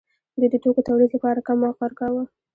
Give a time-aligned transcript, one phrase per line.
[0.37, 2.23] دوی د توکو تولید لپاره کم وخت ورکاوه.